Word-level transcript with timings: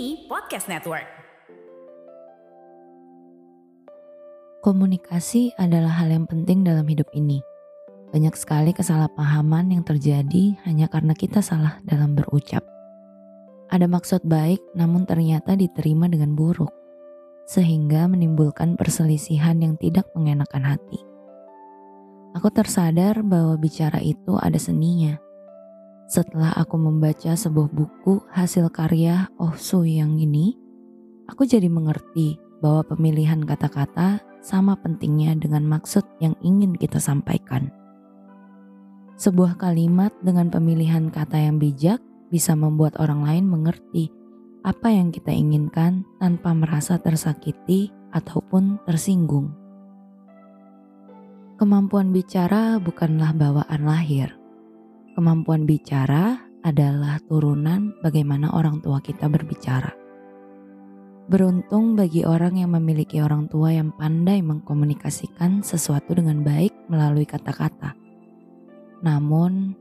Kini 0.00 0.24
Podcast 0.32 0.64
Network. 0.64 1.04
Komunikasi 4.64 5.52
adalah 5.60 5.92
hal 6.00 6.08
yang 6.08 6.24
penting 6.24 6.64
dalam 6.64 6.88
hidup 6.88 7.04
ini. 7.12 7.44
Banyak 8.08 8.32
sekali 8.32 8.72
kesalahpahaman 8.72 9.76
yang 9.76 9.84
terjadi 9.84 10.56
hanya 10.64 10.88
karena 10.88 11.12
kita 11.12 11.44
salah 11.44 11.84
dalam 11.84 12.16
berucap. 12.16 12.64
Ada 13.68 13.84
maksud 13.84 14.24
baik, 14.24 14.64
namun 14.72 15.04
ternyata 15.04 15.52
diterima 15.52 16.08
dengan 16.08 16.32
buruk, 16.32 16.72
sehingga 17.44 18.08
menimbulkan 18.08 18.80
perselisihan 18.80 19.60
yang 19.60 19.76
tidak 19.76 20.08
mengenakan 20.16 20.64
hati. 20.64 20.96
Aku 22.40 22.48
tersadar 22.48 23.20
bahwa 23.20 23.52
bicara 23.60 24.00
itu 24.00 24.40
ada 24.40 24.56
seninya. 24.56 25.20
Setelah 26.10 26.50
aku 26.58 26.74
membaca 26.74 27.38
sebuah 27.38 27.70
buku 27.70 28.18
hasil 28.34 28.66
karya 28.74 29.30
Oh 29.38 29.54
Su 29.54 29.86
yang 29.86 30.18
ini, 30.18 30.58
aku 31.30 31.46
jadi 31.46 31.70
mengerti 31.70 32.34
bahwa 32.58 32.82
pemilihan 32.82 33.38
kata-kata 33.46 34.18
sama 34.42 34.74
pentingnya 34.74 35.38
dengan 35.38 35.70
maksud 35.70 36.02
yang 36.18 36.34
ingin 36.42 36.74
kita 36.74 36.98
sampaikan. 36.98 37.70
Sebuah 39.22 39.54
kalimat 39.54 40.10
dengan 40.18 40.50
pemilihan 40.50 41.14
kata 41.14 41.46
yang 41.46 41.62
bijak 41.62 42.02
bisa 42.34 42.58
membuat 42.58 42.98
orang 42.98 43.22
lain 43.22 43.46
mengerti 43.46 44.10
apa 44.66 44.90
yang 44.90 45.14
kita 45.14 45.30
inginkan 45.30 46.02
tanpa 46.18 46.50
merasa 46.58 46.98
tersakiti 46.98 47.94
ataupun 48.10 48.82
tersinggung. 48.82 49.54
Kemampuan 51.54 52.10
bicara 52.10 52.82
bukanlah 52.82 53.30
bawaan 53.30 53.86
lahir. 53.86 54.39
Kemampuan 55.20 55.68
bicara 55.68 56.48
adalah 56.64 57.20
turunan 57.28 57.92
bagaimana 58.00 58.56
orang 58.56 58.80
tua 58.80 59.04
kita 59.04 59.28
berbicara. 59.28 59.92
Beruntung 61.28 61.92
bagi 61.92 62.24
orang 62.24 62.56
yang 62.56 62.72
memiliki 62.72 63.20
orang 63.20 63.44
tua 63.52 63.76
yang 63.76 63.92
pandai 63.92 64.40
mengkomunikasikan 64.40 65.60
sesuatu 65.60 66.16
dengan 66.16 66.40
baik 66.40 66.72
melalui 66.88 67.28
kata-kata 67.28 68.00
namun, 69.00 69.72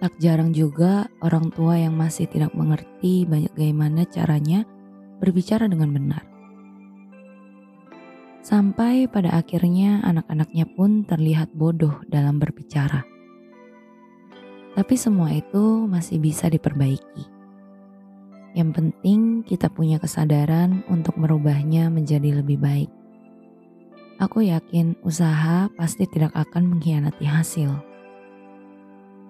tak 0.00 0.16
jarang 0.20 0.56
juga 0.56 1.08
orang 1.20 1.52
tua 1.52 1.76
yang 1.76 1.96
masih 1.96 2.24
tidak 2.28 2.52
mengerti 2.56 3.28
bagaimana 3.28 4.08
caranya 4.08 4.64
berbicara 5.20 5.68
dengan 5.68 5.92
benar. 5.92 6.22
Sampai 8.44 9.08
pada 9.08 9.40
akhirnya 9.40 10.04
anak-anaknya 10.04 10.68
pun 10.76 11.04
terlihat 11.08 11.52
bodoh 11.56 12.04
dalam 12.08 12.36
berbicara. 12.36 13.13
Tapi 14.74 14.94
semua 14.98 15.30
itu 15.30 15.86
masih 15.86 16.18
bisa 16.18 16.50
diperbaiki. 16.50 17.24
Yang 18.54 18.70
penting 18.74 19.42
kita 19.46 19.70
punya 19.70 20.02
kesadaran 20.02 20.82
untuk 20.90 21.18
merubahnya 21.18 21.90
menjadi 21.90 22.42
lebih 22.42 22.58
baik. 22.58 22.90
Aku 24.22 24.46
yakin 24.46 24.94
usaha 25.02 25.66
pasti 25.74 26.06
tidak 26.06 26.30
akan 26.34 26.74
mengkhianati 26.74 27.26
hasil. 27.26 27.70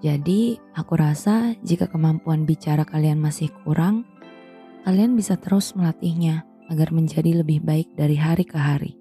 Jadi, 0.05 0.61
aku 0.77 1.01
rasa 1.01 1.57
jika 1.65 1.89
kemampuan 1.89 2.45
bicara 2.45 2.85
kalian 2.85 3.17
masih 3.17 3.49
kurang, 3.65 4.05
kalian 4.85 5.17
bisa 5.17 5.41
terus 5.41 5.73
melatihnya 5.73 6.45
agar 6.69 6.93
menjadi 6.93 7.41
lebih 7.41 7.65
baik 7.65 7.97
dari 7.97 8.21
hari 8.21 8.45
ke 8.45 8.61
hari. 8.61 8.93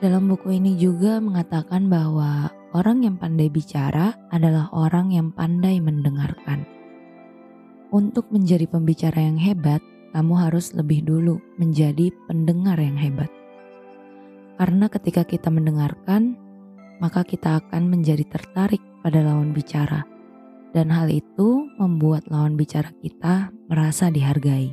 Dalam 0.00 0.28
buku 0.28 0.56
ini 0.56 0.76
juga 0.76 1.16
mengatakan 1.20 1.88
bahwa 1.88 2.52
orang 2.70 3.02
yang 3.02 3.16
pandai 3.18 3.50
bicara 3.50 4.14
adalah 4.30 4.70
orang 4.70 5.10
yang 5.10 5.34
pandai 5.34 5.82
mendengarkan. 5.82 6.62
Untuk 7.90 8.30
menjadi 8.30 8.70
pembicara 8.70 9.18
yang 9.18 9.38
hebat, 9.38 9.82
kamu 10.14 10.34
harus 10.38 10.70
lebih 10.74 11.02
dulu 11.02 11.42
menjadi 11.58 12.14
pendengar 12.30 12.78
yang 12.78 12.94
hebat. 12.94 13.30
Karena 14.58 14.86
ketika 14.86 15.26
kita 15.26 15.50
mendengarkan, 15.50 16.38
maka 17.02 17.26
kita 17.26 17.58
akan 17.58 17.90
menjadi 17.90 18.22
tertarik 18.28 18.82
pada 19.02 19.24
lawan 19.24 19.50
bicara, 19.50 20.06
dan 20.70 20.92
hal 20.94 21.10
itu 21.10 21.66
membuat 21.80 22.28
lawan 22.30 22.54
bicara 22.54 22.94
kita 23.02 23.50
merasa 23.66 24.12
dihargai. 24.12 24.70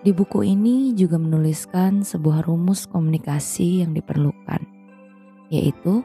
Di 0.00 0.16
buku 0.16 0.40
ini 0.40 0.96
juga 0.96 1.20
menuliskan 1.20 2.00
sebuah 2.00 2.48
rumus 2.48 2.88
komunikasi 2.88 3.84
yang 3.84 3.92
diperlukan, 3.92 4.64
yaitu 5.52 6.00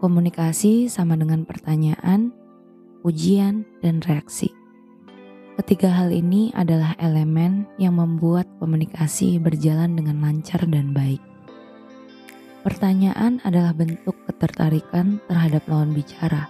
komunikasi 0.00 0.88
sama 0.88 1.14
dengan 1.14 1.44
pertanyaan, 1.44 2.32
ujian, 3.04 3.68
dan 3.84 4.00
reaksi. 4.00 4.48
Ketiga 5.60 5.92
hal 5.92 6.08
ini 6.08 6.48
adalah 6.56 6.96
elemen 6.96 7.68
yang 7.76 8.00
membuat 8.00 8.48
komunikasi 8.56 9.36
berjalan 9.36 9.92
dengan 9.92 10.24
lancar 10.24 10.64
dan 10.64 10.96
baik. 10.96 11.20
Pertanyaan 12.64 13.44
adalah 13.44 13.76
bentuk 13.76 14.16
ketertarikan 14.24 15.20
terhadap 15.28 15.68
lawan 15.68 15.92
bicara. 15.92 16.48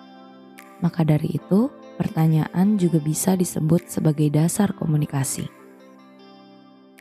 Maka 0.79 1.03
dari 1.03 1.35
itu, 1.35 1.75
pertanyaan 1.99 2.79
juga 2.79 3.03
bisa 3.03 3.35
disebut 3.35 3.91
sebagai 3.91 4.31
dasar 4.31 4.73
komunikasi. 4.79 5.51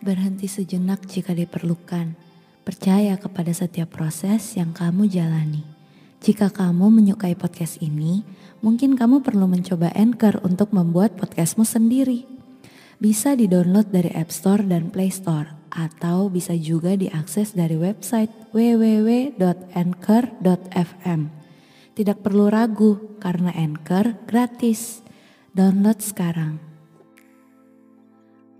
Berhenti 0.02 0.50
sejenak 0.50 1.06
jika 1.06 1.38
diperlukan. 1.38 2.18
Percaya 2.66 3.18
kepada 3.18 3.50
setiap 3.50 3.94
proses 3.98 4.54
yang 4.54 4.74
kamu 4.74 5.10
jalani. 5.10 5.79
Jika 6.20 6.52
kamu 6.52 6.92
menyukai 6.92 7.32
podcast 7.32 7.80
ini, 7.80 8.28
mungkin 8.60 9.00
kamu 9.00 9.24
perlu 9.24 9.48
mencoba 9.48 9.88
Anchor 9.96 10.44
untuk 10.44 10.76
membuat 10.76 11.16
podcastmu 11.16 11.64
sendiri. 11.64 12.28
Bisa 13.00 13.40
di-download 13.40 13.88
dari 13.96 14.12
App 14.12 14.28
Store 14.28 14.60
dan 14.60 14.92
Play 14.92 15.16
Store 15.16 15.56
atau 15.72 16.28
bisa 16.28 16.52
juga 16.60 17.00
diakses 17.00 17.56
dari 17.56 17.80
website 17.80 18.52
www.anchor.fm. 18.52 19.40
Tidak 21.96 22.18
perlu 22.20 22.52
ragu 22.52 23.16
karena 23.24 23.56
Anchor 23.56 24.20
gratis. 24.28 25.00
Download 25.56 26.04
sekarang. 26.04 26.60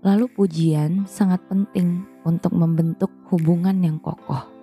Lalu 0.00 0.32
pujian 0.32 1.04
sangat 1.04 1.44
penting 1.44 2.08
untuk 2.24 2.56
membentuk 2.56 3.12
hubungan 3.28 3.84
yang 3.84 4.00
kokoh. 4.00 4.59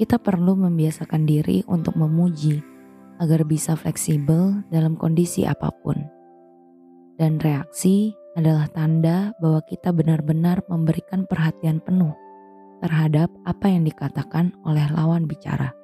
Kita 0.00 0.16
perlu 0.16 0.56
membiasakan 0.56 1.28
diri 1.28 1.60
untuk 1.68 1.94
memuji 2.00 2.60
agar 3.20 3.44
bisa 3.44 3.76
fleksibel 3.76 4.64
dalam 4.72 4.96
kondisi 4.96 5.44
apa 5.44 5.68
pun. 5.70 6.00
Dan 7.20 7.36
reaksi 7.38 8.16
adalah 8.32 8.66
tanda 8.72 9.36
bahwa 9.36 9.60
kita 9.68 9.92
benar-benar 9.92 10.64
memberikan 10.66 11.28
perhatian 11.28 11.84
penuh 11.84 12.16
terhadap 12.80 13.30
apa 13.46 13.68
yang 13.68 13.84
dikatakan 13.84 14.56
oleh 14.64 14.82
lawan 14.90 15.28
bicara. 15.28 15.76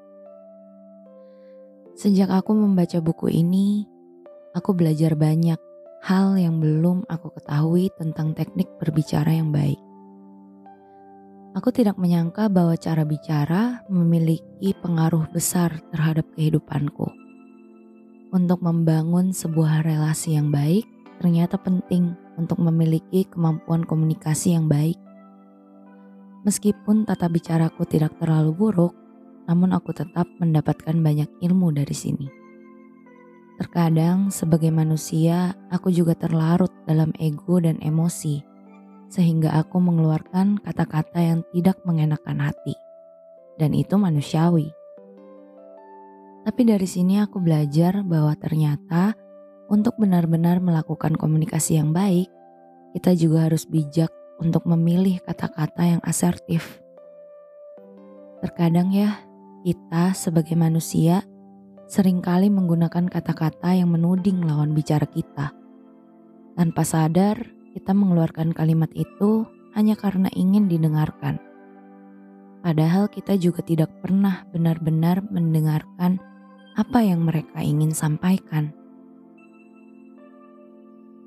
Sejak 1.94 2.30
aku 2.32 2.54
membaca 2.54 2.98
buku 3.02 3.30
ini, 3.30 3.86
aku 4.54 4.74
belajar 4.74 5.14
banyak 5.14 5.58
hal 6.02 6.38
yang 6.38 6.62
belum 6.62 7.04
aku 7.10 7.34
ketahui 7.38 7.90
tentang 7.98 8.32
teknik 8.32 8.70
berbicara 8.78 9.34
yang 9.34 9.50
baik. 9.50 9.87
Aku 11.58 11.74
tidak 11.74 11.98
menyangka 11.98 12.46
bahwa 12.46 12.78
cara 12.78 13.02
bicara 13.02 13.82
memiliki 13.90 14.70
pengaruh 14.78 15.26
besar 15.34 15.82
terhadap 15.90 16.22
kehidupanku. 16.38 17.10
Untuk 18.30 18.62
membangun 18.62 19.34
sebuah 19.34 19.82
relasi 19.82 20.38
yang 20.38 20.54
baik, 20.54 20.86
ternyata 21.18 21.58
penting 21.58 22.14
untuk 22.38 22.62
memiliki 22.62 23.26
kemampuan 23.26 23.82
komunikasi 23.82 24.54
yang 24.54 24.70
baik. 24.70 24.94
Meskipun 26.46 27.02
tata 27.02 27.26
bicaraku 27.26 27.82
tidak 27.90 28.14
terlalu 28.22 28.54
buruk, 28.54 28.94
namun 29.50 29.74
aku 29.74 29.90
tetap 29.90 30.30
mendapatkan 30.38 30.94
banyak 30.94 31.26
ilmu 31.42 31.74
dari 31.74 31.90
sini. 31.90 32.30
Terkadang, 33.58 34.30
sebagai 34.30 34.70
manusia, 34.70 35.58
aku 35.74 35.90
juga 35.90 36.14
terlarut 36.14 36.70
dalam 36.86 37.10
ego 37.18 37.58
dan 37.58 37.82
emosi, 37.82 38.46
sehingga 39.08 39.56
aku 39.56 39.80
mengeluarkan 39.80 40.60
kata-kata 40.60 41.18
yang 41.20 41.40
tidak 41.52 41.80
mengenakan 41.88 42.44
hati, 42.44 42.76
dan 43.56 43.72
itu 43.72 43.96
manusiawi. 43.96 44.72
Tapi 46.44 46.62
dari 46.64 46.88
sini 46.88 47.20
aku 47.20 47.40
belajar 47.44 48.00
bahwa 48.04 48.32
ternyata 48.36 49.12
untuk 49.68 50.00
benar-benar 50.00 50.64
melakukan 50.64 51.12
komunikasi 51.16 51.76
yang 51.76 51.92
baik, 51.92 52.32
kita 52.96 53.12
juga 53.12 53.48
harus 53.48 53.68
bijak 53.68 54.08
untuk 54.40 54.64
memilih 54.64 55.20
kata-kata 55.24 55.98
yang 55.98 56.02
asertif. 56.04 56.80
Terkadang 58.40 58.94
ya, 58.94 59.18
kita 59.66 60.14
sebagai 60.16 60.56
manusia 60.56 61.26
sering 61.88 62.24
kali 62.24 62.48
menggunakan 62.48 63.08
kata-kata 63.10 63.76
yang 63.76 63.92
menuding 63.92 64.40
lawan 64.44 64.72
bicara 64.72 65.04
kita. 65.04 65.52
Tanpa 66.54 66.82
sadar, 66.86 67.57
kita 67.78 67.94
mengeluarkan 67.94 68.50
kalimat 68.50 68.90
itu 68.98 69.46
hanya 69.78 69.94
karena 69.94 70.26
ingin 70.34 70.66
didengarkan. 70.66 71.38
Padahal 72.58 73.06
kita 73.06 73.38
juga 73.38 73.62
tidak 73.62 73.94
pernah 74.02 74.42
benar-benar 74.50 75.22
mendengarkan 75.30 76.18
apa 76.74 76.98
yang 77.06 77.22
mereka 77.22 77.62
ingin 77.62 77.94
sampaikan. 77.94 78.74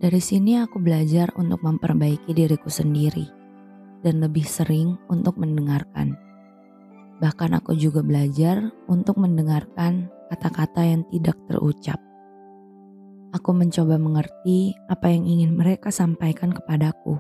Dari 0.04 0.20
sini 0.20 0.60
aku 0.60 0.76
belajar 0.84 1.32
untuk 1.40 1.64
memperbaiki 1.64 2.36
diriku 2.36 2.68
sendiri 2.68 3.32
dan 4.04 4.20
lebih 4.20 4.44
sering 4.44 5.00
untuk 5.08 5.40
mendengarkan. 5.40 6.20
Bahkan 7.24 7.64
aku 7.64 7.80
juga 7.80 8.04
belajar 8.04 8.76
untuk 8.92 9.16
mendengarkan 9.24 10.12
kata-kata 10.28 10.84
yang 10.84 11.08
tidak 11.16 11.40
terucap. 11.48 12.11
Aku 13.32 13.56
mencoba 13.56 13.96
mengerti 13.96 14.76
apa 14.92 15.08
yang 15.08 15.24
ingin 15.24 15.56
mereka 15.56 15.88
sampaikan 15.88 16.52
kepadaku. 16.52 17.16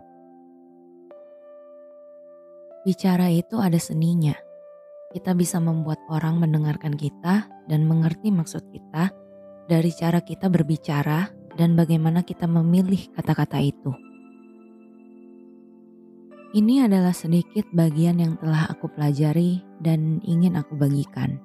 Bicara 2.84 3.32
itu 3.32 3.64
ada 3.64 3.80
seninya. 3.80 4.36
Kita 5.16 5.32
bisa 5.32 5.64
membuat 5.64 6.04
orang 6.12 6.44
mendengarkan 6.44 7.00
kita 7.00 7.48
dan 7.68 7.88
mengerti 7.88 8.28
maksud 8.28 8.68
kita 8.76 9.16
dari 9.72 9.92
cara 9.96 10.20
kita 10.20 10.52
berbicara 10.52 11.32
dan 11.56 11.80
bagaimana 11.80 12.28
kita 12.28 12.44
memilih 12.44 13.08
kata-kata 13.16 13.64
itu. 13.64 13.96
Ini 16.52 16.92
adalah 16.92 17.16
sedikit 17.16 17.64
bagian 17.72 18.20
yang 18.20 18.36
telah 18.36 18.68
aku 18.68 18.92
pelajari 18.92 19.64
dan 19.80 20.20
ingin 20.28 20.60
aku 20.60 20.76
bagikan. 20.76 21.40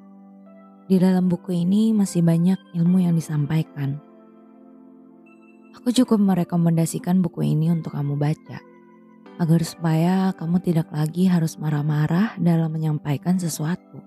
Di 0.90 0.98
dalam 0.98 1.30
buku 1.30 1.54
ini 1.54 1.94
masih 1.94 2.26
banyak 2.26 2.58
ilmu 2.74 3.06
yang 3.06 3.14
disampaikan. 3.14 4.05
Aku 5.86 6.02
cukup 6.02 6.18
merekomendasikan 6.18 7.22
buku 7.22 7.46
ini 7.46 7.70
untuk 7.70 7.94
kamu 7.94 8.18
baca, 8.18 8.58
agar 9.38 9.60
supaya 9.62 10.34
kamu 10.34 10.58
tidak 10.58 10.90
lagi 10.90 11.30
harus 11.30 11.62
marah-marah 11.62 12.34
dalam 12.42 12.74
menyampaikan 12.74 13.38
sesuatu, 13.38 14.02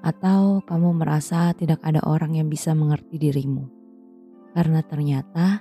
atau 0.00 0.64
kamu 0.64 0.96
merasa 0.96 1.52
tidak 1.52 1.84
ada 1.84 2.00
orang 2.08 2.40
yang 2.40 2.48
bisa 2.48 2.72
mengerti 2.72 3.20
dirimu, 3.20 3.68
karena 4.56 4.80
ternyata 4.80 5.60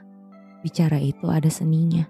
bicara 0.64 0.96
itu 0.96 1.28
ada 1.28 1.52
seninya. 1.52 2.08